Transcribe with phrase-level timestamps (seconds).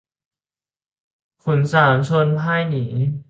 [1.43, 2.85] ขุนสามชนพ่ายหนี